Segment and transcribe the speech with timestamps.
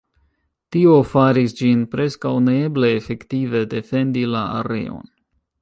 [0.75, 5.09] Tio faris ĝin preskaŭ neeble efektive defendi la areon.